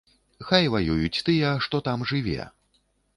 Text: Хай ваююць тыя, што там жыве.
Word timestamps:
Хай 0.47 0.69
ваююць 0.75 1.21
тыя, 1.27 1.51
што 1.65 1.83
там 1.89 2.07
жыве. 2.13 2.47